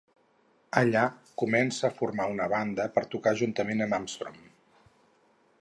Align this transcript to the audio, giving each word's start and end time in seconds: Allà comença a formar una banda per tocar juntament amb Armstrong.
Allà 0.79 1.03
comença 1.41 1.85
a 1.89 1.93
formar 2.01 2.27
una 2.33 2.49
banda 2.57 2.89
per 2.97 3.07
tocar 3.15 3.37
juntament 3.43 3.85
amb 3.89 3.99
Armstrong. 4.03 4.45